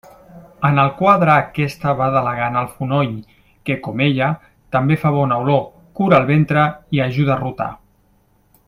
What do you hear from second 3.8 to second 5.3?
com ella, també fa